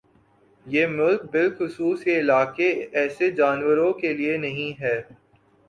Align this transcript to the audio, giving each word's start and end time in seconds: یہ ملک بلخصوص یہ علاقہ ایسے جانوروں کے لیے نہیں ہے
یہ 0.65 0.85
ملک 0.89 1.23
بلخصوص 1.31 2.07
یہ 2.07 2.19
علاقہ 2.19 2.71
ایسے 2.93 3.29
جانوروں 3.33 3.91
کے 3.93 4.13
لیے 4.13 4.37
نہیں 4.39 4.81
ہے 4.81 4.99